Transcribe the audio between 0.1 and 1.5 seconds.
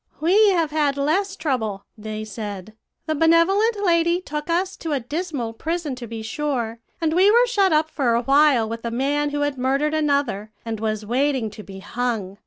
"'We have had less